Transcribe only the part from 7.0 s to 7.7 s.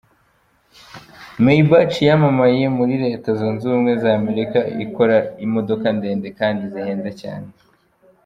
cyane.